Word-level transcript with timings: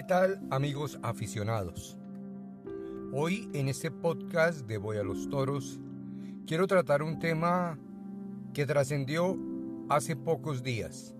¿Qué 0.00 0.06
tal 0.06 0.40
amigos 0.50 0.98
aficionados? 1.02 1.98
Hoy 3.12 3.50
en 3.52 3.68
este 3.68 3.90
podcast 3.90 4.66
de 4.66 4.78
Voy 4.78 4.96
a 4.96 5.02
los 5.02 5.28
Toros 5.28 5.78
quiero 6.46 6.66
tratar 6.66 7.02
un 7.02 7.18
tema 7.18 7.78
que 8.54 8.64
trascendió 8.64 9.36
hace 9.90 10.16
pocos 10.16 10.62
días 10.62 11.14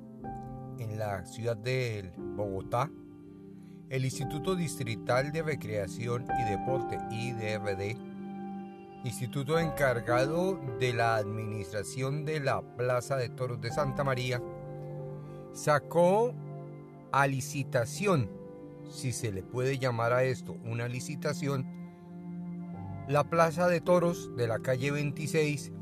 en 0.79 0.99
la 0.99 1.27
ciudad 1.27 1.59
de 1.59 2.11
Bogotá. 2.17 2.91
El 3.91 4.07
Instituto 4.07 4.57
Distrital 4.57 5.31
de 5.31 5.43
Recreación 5.43 6.25
y 6.41 6.51
Deporte, 6.51 6.99
IDRD, 7.11 7.99
instituto 9.05 9.59
encargado 9.59 10.59
de 10.81 10.95
la 10.95 11.17
administración 11.17 12.25
de 12.25 12.41
la 12.41 12.63
Plaza 12.63 13.17
de 13.17 13.29
Toros 13.29 13.61
de 13.61 13.73
Santa 13.73 14.05
María, 14.05 14.41
sacó 15.53 16.33
a 17.13 17.27
licitación, 17.27 18.40
si 18.91 19.13
se 19.13 19.33
le 19.33 19.43
puede 19.43 19.79
llamar 19.79 20.13
a 20.13 20.25
esto 20.25 20.57
una 20.65 20.89
licitación, 20.89 21.67
la 23.09 23.25
Plaza 23.25 23.69
de 23.69 23.81
Toros 23.81 24.35
de 24.37 24.47
la 24.47 24.61
calle 24.61 24.91
26 24.91 25.73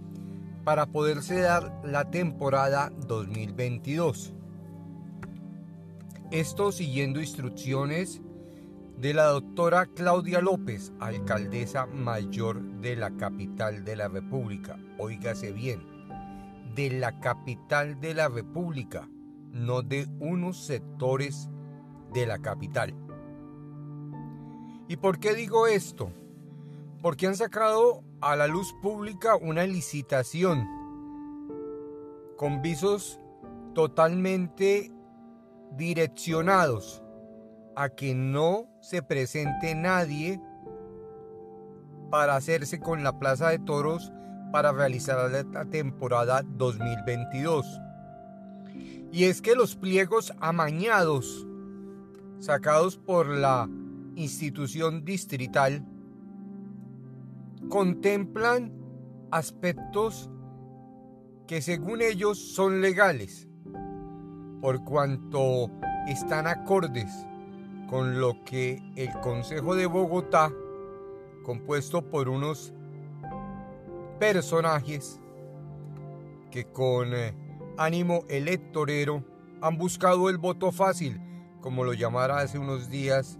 para 0.65 0.87
poderse 0.87 1.41
dar 1.41 1.81
la 1.84 2.11
temporada 2.11 2.93
2022. 3.07 4.34
Esto 6.31 6.73
siguiendo 6.73 7.21
instrucciones 7.21 8.21
de 8.98 9.15
la 9.15 9.25
doctora 9.25 9.87
Claudia 9.87 10.41
López, 10.41 10.93
alcaldesa 11.01 11.87
mayor 11.87 12.62
de 12.81 12.97
la 12.97 13.11
capital 13.17 13.84
de 13.84 13.97
la 13.97 14.09
República. 14.09 14.79
Óigase 14.98 15.53
bien, 15.53 15.83
de 16.75 16.91
la 16.91 17.20
capital 17.20 18.01
de 18.01 18.14
la 18.14 18.29
República 18.29 19.09
no 19.53 19.83
de 19.83 20.09
unos 20.20 20.64
sectores 20.64 21.48
de 22.12 22.27
la 22.27 22.39
capital. 22.39 22.95
¿Y 24.89 24.97
por 24.97 25.19
qué 25.19 25.34
digo 25.34 25.67
esto? 25.67 26.11
Porque 27.03 27.27
han 27.27 27.37
sacado 27.37 28.03
a 28.20 28.37
la 28.37 28.47
luz 28.47 28.75
pública 28.83 29.37
una 29.37 29.67
licitación 29.67 30.67
con 32.36 32.62
visos 32.62 33.20
totalmente 33.75 34.91
direccionados 35.77 37.03
a 37.77 37.91
que 37.91 38.14
no 38.14 38.67
se 38.81 39.03
presente 39.03 39.75
nadie 39.75 40.41
para 42.11 42.36
hacerse 42.36 42.81
con 42.81 43.05
la 43.05 43.19
Plaza 43.19 43.51
de 43.51 43.59
Toros 43.59 44.12
para 44.51 44.73
realizar 44.73 45.31
la 45.31 45.64
temporada 45.67 46.42
2022. 46.45 47.67
Y 49.12 49.25
es 49.25 49.42
que 49.42 49.55
los 49.55 49.77
pliegos 49.77 50.33
amañados 50.41 51.47
sacados 52.39 52.97
por 52.97 53.28
la 53.28 53.69
institución 54.14 55.05
distrital 55.05 55.84
contemplan 57.69 58.72
aspectos 59.30 60.30
que 61.47 61.62
según 61.62 62.03
ellos 62.03 62.39
son 62.39 62.80
legales, 62.80 63.48
por 64.61 64.84
cuanto 64.84 65.70
están 66.06 66.47
acordes 66.47 67.27
con 67.89 68.20
lo 68.20 68.45
que 68.45 68.83
el 68.97 69.11
Consejo 69.20 69.75
de 69.75 69.86
Bogotá, 69.86 70.52
compuesto 71.42 72.11
por 72.11 72.28
unos 72.28 72.75
personajes 74.19 75.20
que 76.50 76.64
con 76.67 77.14
eh, 77.14 77.34
ánimo 77.78 78.25
electorero 78.28 79.25
han 79.61 79.78
buscado 79.78 80.28
el 80.28 80.39
voto 80.39 80.73
fácil, 80.73 81.20
como 81.69 81.84
lo 81.84 81.92
llamara 81.92 82.39
hace 82.39 82.58
unos 82.58 82.89
días 82.89 83.36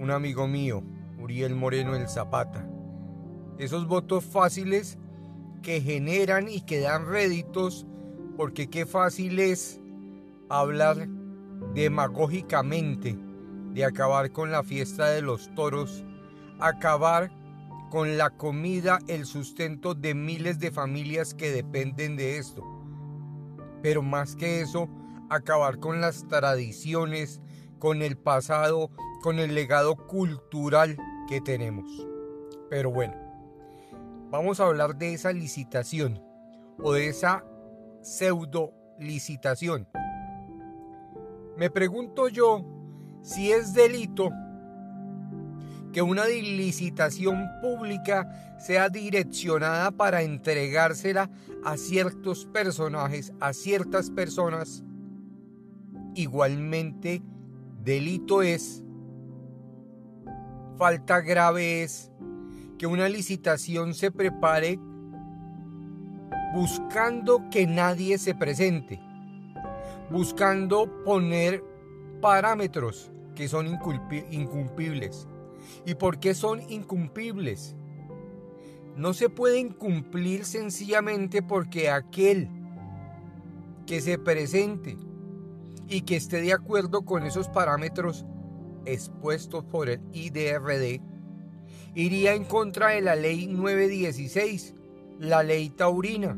un 0.00 0.10
amigo 0.10 0.48
mío, 0.48 0.82
Uriel 1.16 1.54
Moreno 1.54 1.94
el 1.94 2.08
Zapata. 2.08 2.68
Esos 3.56 3.86
votos 3.86 4.24
fáciles 4.24 4.98
que 5.62 5.80
generan 5.80 6.48
y 6.48 6.62
que 6.62 6.80
dan 6.80 7.06
réditos, 7.06 7.86
porque 8.36 8.68
qué 8.68 8.84
fácil 8.84 9.38
es 9.38 9.80
hablar 10.48 11.06
demagógicamente 11.72 13.16
de 13.72 13.84
acabar 13.84 14.32
con 14.32 14.50
la 14.50 14.64
fiesta 14.64 15.06
de 15.06 15.22
los 15.22 15.54
toros, 15.54 16.04
acabar 16.58 17.30
con 17.92 18.18
la 18.18 18.30
comida, 18.30 18.98
el 19.06 19.24
sustento 19.24 19.94
de 19.94 20.14
miles 20.14 20.58
de 20.58 20.72
familias 20.72 21.32
que 21.32 21.52
dependen 21.52 22.16
de 22.16 22.38
esto 22.38 22.72
pero 23.82 24.00
más 24.00 24.36
que 24.36 24.60
eso, 24.60 24.88
acabar 25.34 25.78
con 25.78 26.00
las 26.00 26.26
tradiciones, 26.28 27.40
con 27.78 28.02
el 28.02 28.16
pasado, 28.16 28.90
con 29.22 29.38
el 29.38 29.54
legado 29.54 29.96
cultural 29.96 30.96
que 31.28 31.40
tenemos. 31.40 31.88
Pero 32.68 32.90
bueno, 32.90 33.14
vamos 34.30 34.60
a 34.60 34.66
hablar 34.66 34.96
de 34.96 35.14
esa 35.14 35.32
licitación 35.32 36.22
o 36.78 36.92
de 36.92 37.08
esa 37.08 37.44
pseudo 38.02 38.72
licitación. 38.98 39.88
Me 41.56 41.70
pregunto 41.70 42.28
yo 42.28 42.64
si 43.22 43.52
es 43.52 43.74
delito 43.74 44.30
que 45.92 46.02
una 46.02 46.26
licitación 46.26 47.48
pública 47.60 48.56
sea 48.58 48.88
direccionada 48.88 49.90
para 49.90 50.22
entregársela 50.22 51.30
a 51.64 51.76
ciertos 51.76 52.46
personajes, 52.46 53.32
a 53.40 53.52
ciertas 53.52 54.10
personas, 54.10 54.82
igualmente 56.14 57.22
delito 57.82 58.42
es, 58.42 58.82
falta 60.76 61.20
grave 61.20 61.82
es 61.82 62.10
que 62.78 62.86
una 62.86 63.08
licitación 63.08 63.94
se 63.94 64.10
prepare 64.10 64.78
buscando 66.54 67.48
que 67.50 67.66
nadie 67.66 68.18
se 68.18 68.34
presente, 68.34 69.00
buscando 70.10 71.02
poner 71.04 71.64
parámetros 72.20 73.10
que 73.34 73.48
son 73.48 73.66
incumplibles 74.30 75.26
¿Y 75.84 75.94
por 75.94 76.18
qué 76.18 76.34
son 76.34 76.60
incumplibles? 76.70 77.74
No 78.96 79.14
se 79.14 79.28
pueden 79.28 79.70
cumplir 79.70 80.44
sencillamente 80.44 81.42
porque 81.42 81.90
aquel 81.90 82.48
que 83.86 84.00
se 84.00 84.18
presente 84.18 84.96
y 85.92 86.02
que 86.02 86.16
esté 86.16 86.40
de 86.40 86.52
acuerdo 86.52 87.04
con 87.04 87.24
esos 87.24 87.48
parámetros 87.48 88.24
expuestos 88.86 89.64
por 89.64 89.88
el 89.88 90.00
IDRD 90.12 91.00
iría 91.94 92.34
en 92.34 92.44
contra 92.44 92.88
de 92.88 93.02
la 93.02 93.14
ley 93.14 93.46
916, 93.46 94.74
la 95.18 95.42
ley 95.42 95.70
taurina 95.70 96.36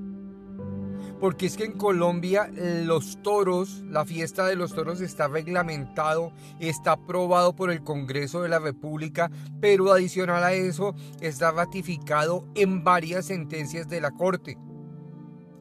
porque 1.20 1.46
es 1.46 1.56
que 1.56 1.64
en 1.64 1.72
Colombia 1.72 2.50
los 2.52 3.22
toros, 3.22 3.82
la 3.88 4.04
fiesta 4.04 4.46
de 4.46 4.56
los 4.56 4.74
toros 4.74 5.00
está 5.00 5.26
reglamentado, 5.26 6.32
está 6.60 6.92
aprobado 6.92 7.56
por 7.56 7.70
el 7.70 7.82
Congreso 7.82 8.42
de 8.42 8.50
la 8.50 8.58
República, 8.58 9.30
pero 9.58 9.90
adicional 9.90 10.44
a 10.44 10.52
eso 10.52 10.94
está 11.22 11.50
ratificado 11.50 12.46
en 12.54 12.84
varias 12.84 13.24
sentencias 13.26 13.88
de 13.88 14.02
la 14.02 14.10
Corte. 14.10 14.58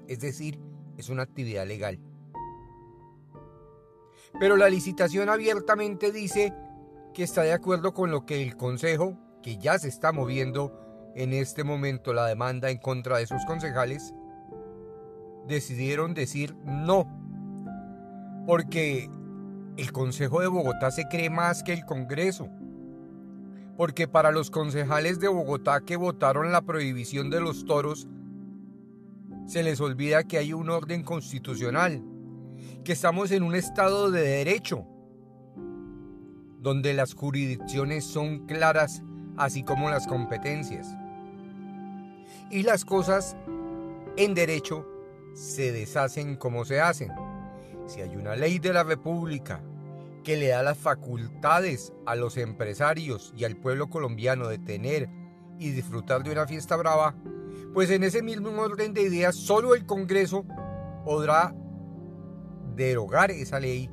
Es 0.09 0.19
decir, 0.19 0.59
es 0.97 1.07
una 1.07 1.23
actividad 1.23 1.65
legal. 1.65 1.97
Pero 4.39 4.57
la 4.57 4.69
licitación 4.69 5.29
abiertamente 5.29 6.11
dice 6.11 6.53
que 7.13 7.23
está 7.23 7.43
de 7.43 7.53
acuerdo 7.53 7.93
con 7.93 8.11
lo 8.11 8.25
que 8.25 8.41
el 8.41 8.57
Consejo, 8.57 9.17
que 9.41 9.57
ya 9.57 9.77
se 9.77 9.87
está 9.87 10.11
moviendo 10.11 11.11
en 11.15 11.33
este 11.33 11.63
momento 11.63 12.13
la 12.13 12.25
demanda 12.25 12.71
en 12.71 12.77
contra 12.77 13.17
de 13.17 13.27
sus 13.27 13.45
concejales, 13.45 14.13
decidieron 15.47 16.13
decir 16.13 16.55
no, 16.65 17.07
porque 18.47 19.09
el 19.77 19.91
Consejo 19.91 20.41
de 20.41 20.47
Bogotá 20.47 20.91
se 20.91 21.07
cree 21.07 21.29
más 21.29 21.63
que 21.63 21.73
el 21.73 21.85
Congreso, 21.85 22.49
porque 23.77 24.07
para 24.07 24.31
los 24.31 24.49
concejales 24.49 25.19
de 25.19 25.27
Bogotá 25.27 25.81
que 25.81 25.95
votaron 25.95 26.51
la 26.51 26.61
prohibición 26.61 27.29
de 27.29 27.41
los 27.41 27.65
toros, 27.65 28.07
se 29.45 29.63
les 29.63 29.81
olvida 29.81 30.23
que 30.23 30.37
hay 30.37 30.53
un 30.53 30.69
orden 30.69 31.03
constitucional, 31.03 32.01
que 32.83 32.93
estamos 32.93 33.31
en 33.31 33.43
un 33.43 33.55
estado 33.55 34.11
de 34.11 34.21
derecho, 34.21 34.85
donde 36.59 36.93
las 36.93 37.13
jurisdicciones 37.13 38.05
son 38.05 38.45
claras, 38.45 39.03
así 39.37 39.63
como 39.63 39.89
las 39.89 40.07
competencias. 40.07 40.87
Y 42.49 42.63
las 42.63 42.85
cosas 42.85 43.35
en 44.17 44.33
derecho 44.33 44.87
se 45.33 45.71
deshacen 45.71 46.35
como 46.35 46.65
se 46.65 46.79
hacen. 46.79 47.11
Si 47.87 48.01
hay 48.01 48.15
una 48.15 48.35
ley 48.35 48.59
de 48.59 48.73
la 48.73 48.83
República 48.83 49.61
que 50.23 50.37
le 50.37 50.47
da 50.49 50.63
las 50.63 50.77
facultades 50.77 51.93
a 52.05 52.15
los 52.15 52.37
empresarios 52.37 53.33
y 53.35 53.43
al 53.43 53.57
pueblo 53.57 53.89
colombiano 53.89 54.47
de 54.47 54.57
tener 54.57 55.09
y 55.59 55.71
disfrutar 55.71 56.23
de 56.23 56.31
una 56.31 56.47
fiesta 56.47 56.75
brava, 56.75 57.15
pues 57.73 57.89
en 57.89 58.03
ese 58.03 58.21
mismo 58.21 58.49
orden 58.61 58.93
de 58.93 59.01
ideas 59.01 59.35
solo 59.35 59.75
el 59.75 59.85
Congreso 59.85 60.45
podrá 61.03 61.53
derogar 62.75 63.31
esa 63.31 63.59
ley 63.59 63.89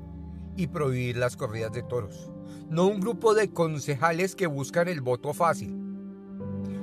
y 0.57 0.67
prohibir 0.67 1.17
las 1.17 1.37
corridas 1.37 1.73
de 1.73 1.83
toros. 1.83 2.31
No 2.69 2.87
un 2.87 3.01
grupo 3.01 3.35
de 3.35 3.51
concejales 3.53 4.37
que 4.37 4.47
buscan 4.47 4.89
el 4.89 5.01
voto 5.01 5.33
fácil. 5.35 5.77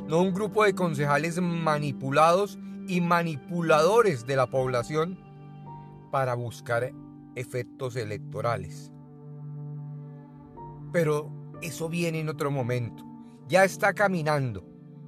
No 0.08 0.22
un 0.22 0.34
grupo 0.34 0.64
de 0.64 0.74
concejales 0.74 1.40
manipulados 1.42 2.58
y 2.88 3.02
manipuladores 3.02 4.26
de 4.26 4.36
la 4.36 4.48
población 4.48 5.20
para 6.12 6.34
buscar 6.34 6.92
efectos 7.36 7.96
electorales. 7.96 8.92
Pero 10.92 11.30
eso 11.62 11.90
viene 11.90 12.20
en 12.22 12.30
otro 12.30 12.52
momento. 12.52 13.04
Ya 13.48 13.64
está 13.64 13.94
caminando 13.94 14.64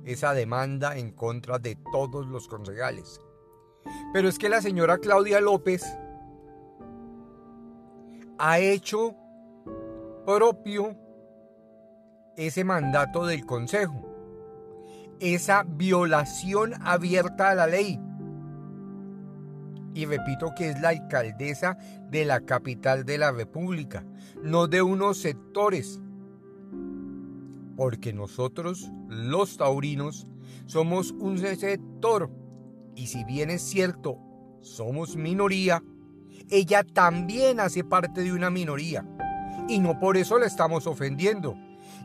esa 0.05 0.33
demanda 0.33 0.97
en 0.97 1.11
contra 1.11 1.59
de 1.59 1.77
todos 1.91 2.27
los 2.27 2.47
concejales. 2.47 3.21
Pero 4.13 4.27
es 4.27 4.37
que 4.37 4.49
la 4.49 4.61
señora 4.61 4.97
Claudia 4.97 5.39
López 5.41 5.83
ha 8.39 8.59
hecho 8.59 9.15
propio 10.25 10.95
ese 12.37 12.63
mandato 12.63 13.25
del 13.25 13.45
Consejo, 13.45 14.05
esa 15.19 15.63
violación 15.63 16.73
abierta 16.81 17.49
a 17.49 17.55
la 17.55 17.67
ley. 17.67 17.99
Y 19.93 20.05
repito 20.05 20.53
que 20.55 20.69
es 20.69 20.79
la 20.79 20.89
alcaldesa 20.89 21.77
de 22.09 22.23
la 22.23 22.39
capital 22.39 23.03
de 23.03 23.17
la 23.17 23.33
República, 23.33 24.05
no 24.41 24.67
de 24.67 24.81
unos 24.81 25.17
sectores. 25.17 25.99
Porque 27.75 28.13
nosotros, 28.13 28.89
los 29.09 29.57
taurinos, 29.57 30.27
somos 30.65 31.11
un 31.11 31.39
sector. 31.39 32.31
Y 32.95 33.07
si 33.07 33.25
bien 33.25 33.49
es 33.49 33.61
cierto, 33.63 34.17
somos 34.61 35.17
minoría, 35.17 35.83
ella 36.49 36.83
también 36.83 37.59
hace 37.59 37.83
parte 37.83 38.21
de 38.21 38.33
una 38.33 38.49
minoría. 38.49 39.05
Y 39.67 39.79
no 39.79 39.99
por 39.99 40.17
eso 40.17 40.39
la 40.39 40.47
estamos 40.47 40.87
ofendiendo. 40.87 41.55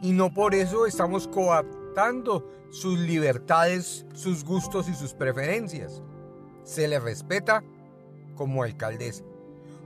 Y 0.03 0.13
no 0.13 0.33
por 0.33 0.55
eso 0.55 0.87
estamos 0.87 1.29
coaptando 1.29 2.47
sus 2.71 2.99
libertades, 2.99 4.07
sus 4.15 4.45
gustos 4.45 4.89
y 4.89 4.95
sus 4.95 5.15
preferencias. 5.15 6.03
Se 6.65 6.89
le 6.89 7.01
respeta 7.01 7.63
como 8.35 8.63
alcaldesa. 8.63 9.25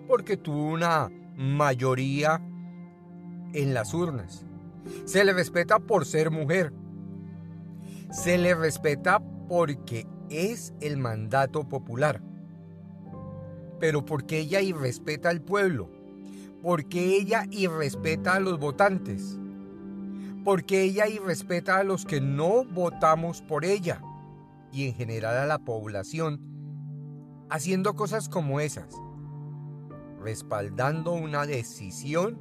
Porque 0.06 0.36
tuvo 0.36 0.72
una 0.72 1.10
mayoría 1.36 2.40
en 3.52 3.74
las 3.74 3.94
urnas. 3.94 4.44
Se 5.04 5.24
le 5.24 5.32
respeta 5.32 5.78
por 5.78 6.06
ser 6.06 6.30
mujer. 6.30 6.72
Se 8.10 8.38
le 8.38 8.54
respeta 8.54 9.20
porque 9.48 10.06
es 10.30 10.72
el 10.80 10.96
mandato 10.96 11.68
popular 11.68 12.22
pero 13.78 14.04
porque 14.04 14.38
ella 14.38 14.60
irrespeta 14.60 15.28
al 15.30 15.40
pueblo, 15.40 15.88
porque 16.62 17.16
ella 17.16 17.46
irrespeta 17.50 18.34
a 18.34 18.40
los 18.40 18.58
votantes, 18.58 19.38
porque 20.44 20.82
ella 20.82 21.06
irrespeta 21.06 21.78
a 21.78 21.84
los 21.84 22.04
que 22.04 22.20
no 22.20 22.64
votamos 22.64 23.42
por 23.42 23.64
ella 23.64 24.02
y 24.72 24.88
en 24.88 24.94
general 24.94 25.36
a 25.36 25.46
la 25.46 25.58
población, 25.58 26.40
haciendo 27.50 27.94
cosas 27.94 28.28
como 28.28 28.60
esas, 28.60 28.94
respaldando 30.20 31.12
una 31.12 31.46
decisión, 31.46 32.38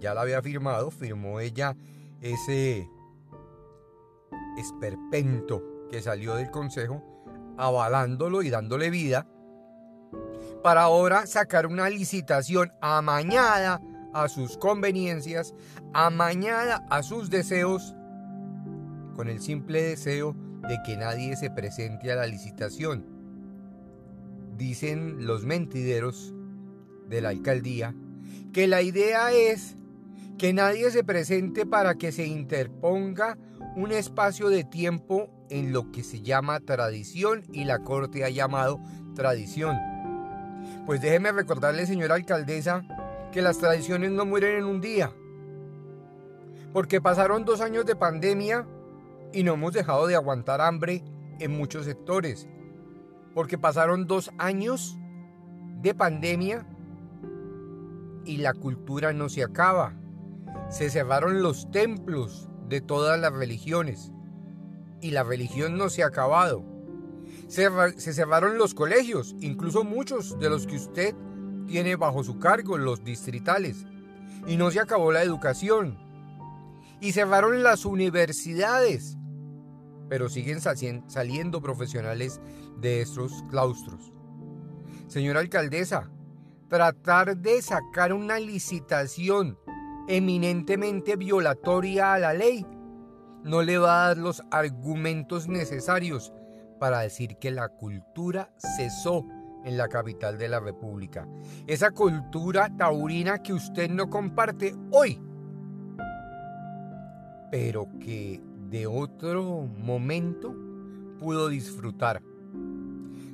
ya 0.00 0.14
la 0.14 0.22
había 0.22 0.42
firmado, 0.42 0.90
firmó 0.90 1.40
ella 1.40 1.76
ese 2.20 2.88
esperpento 4.58 5.62
que 5.90 6.02
salió 6.02 6.36
del 6.36 6.50
Consejo, 6.50 7.02
avalándolo 7.58 8.42
y 8.42 8.50
dándole 8.50 8.90
vida 8.90 9.26
para 10.62 10.82
ahora 10.82 11.26
sacar 11.26 11.66
una 11.66 11.88
licitación 11.88 12.72
amañada 12.80 13.80
a 14.12 14.28
sus 14.28 14.56
conveniencias, 14.56 15.54
amañada 15.92 16.84
a 16.90 17.02
sus 17.02 17.30
deseos, 17.30 17.94
con 19.14 19.28
el 19.28 19.40
simple 19.40 19.82
deseo 19.82 20.34
de 20.68 20.78
que 20.84 20.96
nadie 20.96 21.36
se 21.36 21.50
presente 21.50 22.10
a 22.12 22.16
la 22.16 22.26
licitación. 22.26 23.06
Dicen 24.56 25.26
los 25.26 25.44
mentideros 25.44 26.34
de 27.08 27.20
la 27.20 27.30
alcaldía 27.30 27.94
que 28.52 28.66
la 28.66 28.82
idea 28.82 29.32
es 29.32 29.76
que 30.38 30.52
nadie 30.52 30.90
se 30.90 31.04
presente 31.04 31.66
para 31.66 31.94
que 31.94 32.12
se 32.12 32.26
interponga 32.26 33.38
un 33.76 33.92
espacio 33.92 34.48
de 34.48 34.64
tiempo 34.64 35.30
en 35.50 35.72
lo 35.72 35.92
que 35.92 36.02
se 36.02 36.22
llama 36.22 36.60
tradición 36.60 37.44
y 37.52 37.64
la 37.64 37.80
corte 37.80 38.24
ha 38.24 38.30
llamado 38.30 38.80
tradición. 39.14 39.76
Pues 40.86 41.00
déjeme 41.00 41.32
recordarle, 41.32 41.86
señora 41.86 42.14
alcaldesa, 42.14 42.82
que 43.32 43.42
las 43.42 43.58
tradiciones 43.58 44.10
no 44.10 44.24
mueren 44.24 44.58
en 44.58 44.64
un 44.64 44.80
día. 44.80 45.12
Porque 46.72 47.00
pasaron 47.00 47.44
dos 47.44 47.60
años 47.60 47.86
de 47.86 47.96
pandemia 47.96 48.66
y 49.32 49.42
no 49.42 49.54
hemos 49.54 49.72
dejado 49.72 50.06
de 50.06 50.16
aguantar 50.16 50.60
hambre 50.60 51.04
en 51.38 51.56
muchos 51.56 51.84
sectores. 51.84 52.48
Porque 53.34 53.58
pasaron 53.58 54.06
dos 54.06 54.30
años 54.38 54.98
de 55.82 55.94
pandemia 55.94 56.66
y 58.24 58.38
la 58.38 58.54
cultura 58.54 59.12
no 59.12 59.28
se 59.28 59.42
acaba. 59.42 59.94
Se 60.68 60.90
cerraron 60.90 61.42
los 61.42 61.70
templos 61.70 62.48
de 62.68 62.80
todas 62.80 63.18
las 63.18 63.32
religiones 63.32 64.12
y 65.00 65.10
la 65.10 65.22
religión 65.22 65.76
no 65.76 65.88
se 65.88 66.02
ha 66.02 66.06
acabado 66.06 66.64
se, 67.48 68.12
cerraron 68.12 68.58
los 68.58 68.74
colegios, 68.74 69.34
incluso 69.40 69.84
muchos 69.84 70.38
de 70.38 70.50
los 70.50 70.66
que 70.66 70.76
usted 70.76 71.14
tiene 71.66 71.96
bajo 71.96 72.24
su 72.24 72.38
cargo, 72.38 72.78
los 72.78 73.04
distritales, 73.04 73.86
y 74.46 74.56
no 74.56 74.70
se 74.70 74.80
acabó 74.80 75.12
la 75.12 75.22
educación. 75.22 75.98
Y 77.00 77.12
cerraron 77.12 77.62
las 77.62 77.84
universidades, 77.84 79.16
pero 80.08 80.28
siguen 80.28 80.60
saliendo 80.60 81.62
profesionales 81.62 82.40
de 82.78 83.00
estos 83.00 83.44
claustros. 83.50 84.12
Señora 85.08 85.40
alcaldesa, 85.40 86.10
tratar 86.68 87.36
de 87.36 87.62
sacar 87.62 88.12
una 88.12 88.38
licitación 88.38 89.58
eminentemente 90.08 91.16
violatoria 91.16 92.14
a 92.14 92.18
la 92.18 92.34
ley 92.34 92.66
no 93.44 93.62
le 93.62 93.78
va 93.78 94.04
a 94.04 94.08
dar 94.08 94.18
los 94.18 94.42
argumentos 94.50 95.48
necesarios 95.48 96.32
para 96.80 97.00
decir 97.00 97.36
que 97.36 97.50
la 97.50 97.68
cultura 97.68 98.50
cesó 98.56 99.24
en 99.64 99.76
la 99.76 99.88
capital 99.88 100.38
de 100.38 100.48
la 100.48 100.58
República. 100.58 101.28
Esa 101.66 101.90
cultura 101.90 102.74
taurina 102.76 103.42
que 103.42 103.52
usted 103.52 103.90
no 103.90 104.08
comparte 104.08 104.74
hoy, 104.90 105.20
pero 107.50 107.86
que 108.00 108.42
de 108.70 108.86
otro 108.86 109.68
momento 109.78 110.56
pudo 111.18 111.48
disfrutar. 111.48 112.22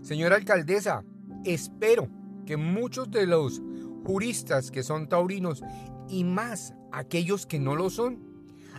Señora 0.03 0.35
alcaldesa, 0.35 1.05
espero 1.45 2.09
que 2.47 2.57
muchos 2.57 3.11
de 3.13 3.27
los 3.27 3.63
juristas 4.05 4.73
que 4.73 4.83
son 4.83 5.09
taurinos 5.09 5.63
y 6.09 6.25
más 6.25 6.75
aquellos 6.91 7.47
que 7.47 7.61
no 7.61 7.77
lo 7.77 7.91
son, 7.91 8.19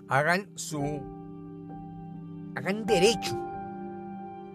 hagan 0.10 0.50
su 0.56 1.02
hagan 2.56 2.86
derecho 2.86 3.48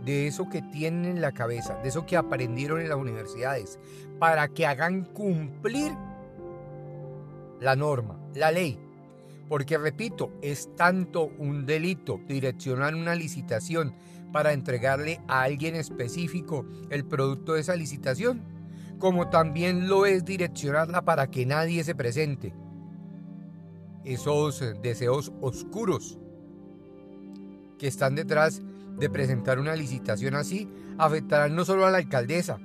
de 0.05 0.27
eso 0.27 0.49
que 0.49 0.63
tienen 0.63 1.05
en 1.05 1.21
la 1.21 1.33
cabeza, 1.33 1.77
de 1.83 1.89
eso 1.89 2.07
que 2.07 2.17
aprendieron 2.17 2.81
en 2.81 2.89
las 2.89 2.99
universidades, 2.99 3.79
para 4.19 4.49
que 4.49 4.67
hagan 4.67 5.05
cumplir 5.05 5.93
la 7.61 7.77
norma, 7.77 8.19
la 8.35 8.51
ley. 8.51 8.79
Porque 9.49 9.79
repito, 9.79 10.33
es 10.43 10.75
tanto 10.77 11.31
un 11.39 11.67
delito 11.67 12.21
direccionar 12.27 12.95
una 12.95 13.15
licitación 13.15 13.95
para 14.33 14.53
entregarle 14.53 15.21
a 15.29 15.43
alguien 15.43 15.77
específico 15.77 16.67
el 16.91 17.05
producto 17.05 17.53
de 17.53 17.61
esa 17.61 17.77
licitación, 17.77 18.43
como 18.99 19.29
también 19.29 19.89
lo 19.89 20.07
es 20.07 20.25
direccionarla 20.25 21.05
para 21.05 21.31
que 21.31 21.45
nadie 21.45 21.85
se 21.85 21.95
presente. 21.95 22.55
Esos 24.05 24.63
deseos 24.83 25.33
oscuros 25.41 26.19
que 27.79 27.89
están 27.89 28.15
detrás 28.15 28.63
de 29.03 29.11
presentar 29.11 29.59
una 29.59 29.75
licitación 29.75 30.37
así 30.37 30.69
afectarán 30.97 31.57
no 31.57 31.65
solo 31.65 31.85
a 31.85 31.91
la 31.91 31.99
alcaldesa, 31.99 32.61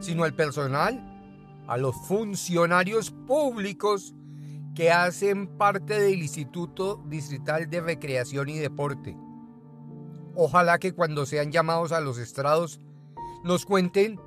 sino 0.00 0.24
al 0.24 0.32
personal, 0.32 0.98
a 1.66 1.76
los 1.76 1.94
funcionarios 2.08 3.10
públicos 3.10 4.14
que 4.74 4.90
hacen 4.90 5.46
parte 5.46 6.00
del 6.00 6.22
Instituto 6.22 7.04
Distrital 7.06 7.68
de 7.68 7.82
Recreación 7.82 8.48
y 8.48 8.58
Deporte. 8.58 9.14
Ojalá 10.34 10.78
que 10.78 10.94
cuando 10.94 11.26
sean 11.26 11.52
llamados 11.52 11.92
a 11.92 12.00
los 12.00 12.16
estrados 12.16 12.80
nos 13.44 13.66
cuenten 13.66 14.18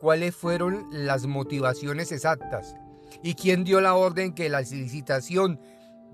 cuáles 0.00 0.34
fueron 0.34 0.86
las 0.92 1.26
motivaciones 1.26 2.10
exactas 2.10 2.74
y 3.22 3.34
quién 3.34 3.64
dio 3.64 3.82
la 3.82 3.96
orden 3.96 4.32
que 4.32 4.48
la 4.48 4.62
licitación 4.62 5.60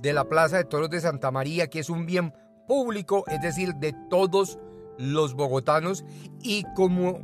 de 0.03 0.13
la 0.13 0.29
Plaza 0.29 0.57
de 0.57 0.65
Toros 0.65 0.91
de 0.91 1.01
Santa 1.01 1.31
María, 1.31 1.69
que 1.69 1.79
es 1.79 1.89
un 1.89 2.05
bien 2.05 2.35
público, 2.67 3.23
es 3.29 3.41
decir, 3.41 3.77
de 3.77 3.95
todos 4.11 4.59
los 4.99 5.35
bogotanos 5.35 6.05
y 6.43 6.65
como 6.75 7.21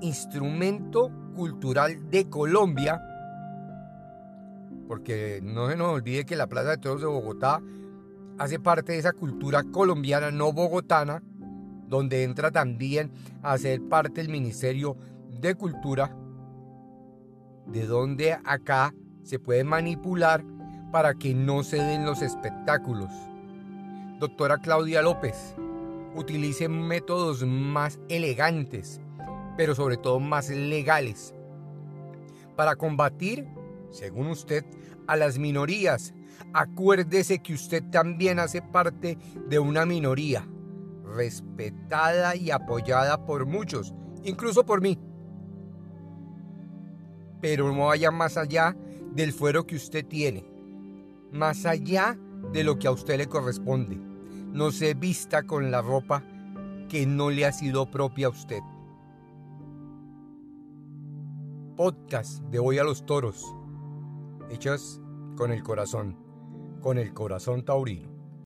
instrumento 0.00 1.10
cultural 1.34 2.10
de 2.10 2.28
Colombia 2.28 3.00
porque 4.92 5.40
no 5.42 5.70
se 5.70 5.76
nos 5.76 5.88
olvide 5.88 6.26
que 6.26 6.36
la 6.36 6.48
Plaza 6.48 6.72
de 6.72 6.76
Toros 6.76 7.00
de 7.00 7.06
Bogotá 7.06 7.62
hace 8.36 8.58
parte 8.58 8.92
de 8.92 8.98
esa 8.98 9.14
cultura 9.14 9.62
colombiana 9.64 10.30
no 10.30 10.52
bogotana, 10.52 11.22
donde 11.88 12.24
entra 12.24 12.50
también 12.50 13.10
a 13.42 13.56
ser 13.56 13.80
parte 13.88 14.20
del 14.20 14.30
Ministerio 14.30 14.98
de 15.40 15.54
Cultura, 15.54 16.14
de 17.68 17.86
donde 17.86 18.36
acá 18.44 18.94
se 19.22 19.38
puede 19.38 19.64
manipular 19.64 20.44
para 20.92 21.14
que 21.14 21.32
no 21.32 21.62
se 21.62 21.78
den 21.78 22.04
los 22.04 22.20
espectáculos. 22.20 23.10
Doctora 24.20 24.58
Claudia 24.58 25.00
López, 25.00 25.56
utilice 26.14 26.68
métodos 26.68 27.44
más 27.44 27.98
elegantes, 28.08 29.00
pero 29.56 29.74
sobre 29.74 29.96
todo 29.96 30.20
más 30.20 30.50
legales, 30.50 31.34
para 32.56 32.76
combatir, 32.76 33.46
según 33.90 34.28
usted, 34.28 34.64
a 35.06 35.16
las 35.16 35.38
minorías. 35.38 36.14
Acuérdese 36.54 37.40
que 37.40 37.54
usted 37.54 37.82
también 37.90 38.38
hace 38.38 38.62
parte 38.62 39.16
de 39.48 39.58
una 39.58 39.86
minoría, 39.86 40.46
respetada 41.04 42.36
y 42.36 42.50
apoyada 42.50 43.24
por 43.24 43.46
muchos, 43.46 43.94
incluso 44.24 44.64
por 44.64 44.80
mí. 44.80 44.98
Pero 47.40 47.72
no 47.72 47.86
vaya 47.86 48.10
más 48.10 48.36
allá 48.36 48.76
del 49.14 49.32
fuero 49.32 49.66
que 49.66 49.76
usted 49.76 50.06
tiene, 50.06 50.44
más 51.32 51.66
allá 51.66 52.18
de 52.52 52.64
lo 52.64 52.78
que 52.78 52.86
a 52.86 52.92
usted 52.92 53.18
le 53.18 53.26
corresponde. 53.26 54.11
No 54.52 54.70
se 54.70 54.92
vista 54.92 55.44
con 55.44 55.70
la 55.70 55.80
ropa 55.80 56.22
que 56.90 57.06
no 57.06 57.30
le 57.30 57.46
ha 57.46 57.52
sido 57.52 57.90
propia 57.90 58.26
a 58.26 58.30
usted. 58.30 58.60
Podcast 61.74 62.42
de 62.44 62.58
Hoy 62.58 62.76
a 62.78 62.84
los 62.84 63.06
Toros, 63.06 63.46
hechas 64.50 65.00
con 65.38 65.52
el 65.52 65.62
corazón, 65.62 66.18
con 66.82 66.98
el 66.98 67.14
corazón 67.14 67.64
taurino. 67.64 68.11